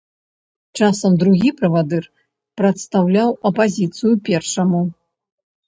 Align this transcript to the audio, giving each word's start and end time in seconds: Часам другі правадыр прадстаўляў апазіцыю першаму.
Часам 0.79 1.11
другі 1.23 1.49
правадыр 1.59 2.03
прадстаўляў 2.61 3.29
апазіцыю 3.53 4.13
першаму. 4.33 4.85